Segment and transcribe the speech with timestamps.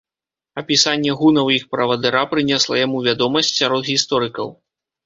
[0.61, 4.55] Апісанне гунаў і іх правадыра прынесла яму вядомасць сярод гісторыкаў.